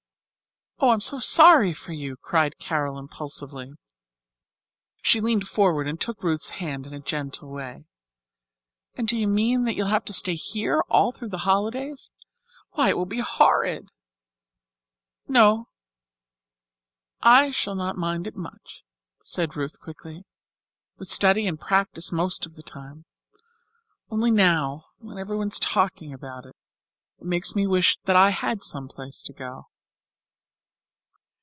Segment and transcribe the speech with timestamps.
[0.83, 3.73] "Oh, I'm so sorry for you," cried Carol impulsively.
[5.03, 7.85] She leaned forward and took Ruth's hand in a gentle way.
[8.95, 11.45] "And do you mean to say that you'll have to stay here all through the
[11.45, 12.09] holidays?
[12.71, 13.89] Why, it will be horrid."
[15.31, 15.67] "Oh,
[17.21, 18.83] I shall not mind it much,"
[19.21, 20.23] said Ruth quickly,
[20.97, 23.05] "with study and practice most of the time.
[24.09, 26.55] Only now, when everyone is talking about it,
[27.19, 29.67] it makes me wish that I had some place to go."